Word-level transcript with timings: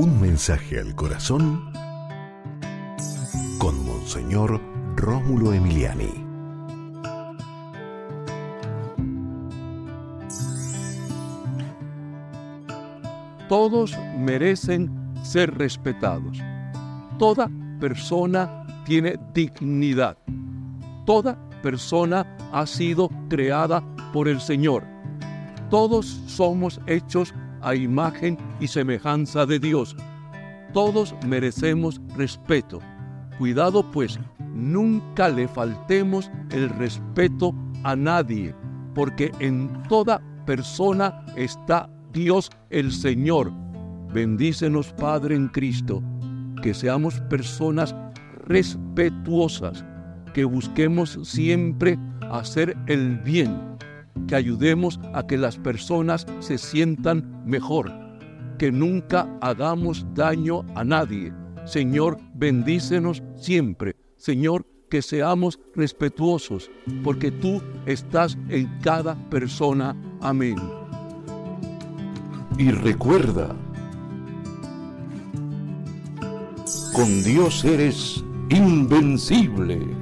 Un 0.00 0.20
mensaje 0.20 0.78
al 0.78 0.94
corazón 0.94 1.72
con 3.58 3.84
Monseñor 3.84 4.60
Rómulo 4.94 5.52
Emiliani. 5.52 6.24
Todos 13.48 13.98
merecen 14.16 14.88
ser 15.24 15.58
respetados. 15.58 16.38
Toda 17.18 17.50
persona 17.80 18.84
tiene 18.84 19.18
dignidad. 19.34 20.16
Toda 21.06 21.36
persona 21.60 22.24
ha 22.52 22.64
sido 22.68 23.10
creada 23.28 23.82
por 24.12 24.28
el 24.28 24.40
Señor. 24.40 24.84
Todos 25.70 26.06
somos 26.28 26.80
hechos 26.86 27.34
a 27.62 27.74
imagen 27.74 28.38
y 28.60 28.66
semejanza 28.66 29.46
de 29.46 29.58
Dios. 29.58 29.96
Todos 30.72 31.14
merecemos 31.26 32.00
respeto. 32.16 32.80
Cuidado 33.38 33.88
pues, 33.90 34.18
nunca 34.52 35.28
le 35.28 35.48
faltemos 35.48 36.30
el 36.50 36.68
respeto 36.70 37.54
a 37.84 37.94
nadie, 37.94 38.54
porque 38.94 39.30
en 39.38 39.82
toda 39.88 40.20
persona 40.44 41.24
está 41.36 41.88
Dios 42.12 42.50
el 42.70 42.92
Señor. 42.92 43.52
Bendícenos 44.12 44.92
Padre 44.94 45.36
en 45.36 45.48
Cristo, 45.48 46.02
que 46.62 46.74
seamos 46.74 47.20
personas 47.22 47.94
respetuosas, 48.46 49.84
que 50.34 50.44
busquemos 50.44 51.18
siempre 51.22 51.98
hacer 52.30 52.76
el 52.86 53.18
bien, 53.18 53.56
que 54.26 54.36
ayudemos 54.36 55.00
a 55.14 55.26
que 55.26 55.36
las 55.36 55.56
personas 55.56 56.26
se 56.40 56.58
sientan 56.58 57.42
mejor, 57.46 57.92
que 58.58 58.72
nunca 58.72 59.28
hagamos 59.40 60.06
daño 60.14 60.64
a 60.74 60.84
nadie. 60.84 61.32
Señor, 61.64 62.18
bendícenos 62.34 63.22
siempre. 63.36 63.96
Señor, 64.16 64.66
que 64.90 65.02
seamos 65.02 65.60
respetuosos, 65.74 66.70
porque 67.04 67.30
tú 67.30 67.62
estás 67.86 68.38
en 68.48 68.68
cada 68.80 69.14
persona. 69.28 69.94
Amén. 70.20 70.56
Y 72.58 72.70
recuerda, 72.70 73.54
con 76.94 77.22
Dios 77.22 77.64
eres 77.64 78.24
invencible. 78.48 79.97